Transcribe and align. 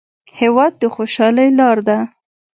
هېواد 0.39 0.73
د 0.81 0.83
خوشحالۍ 0.95 1.49
لار 1.59 1.77
ده. 1.87 1.97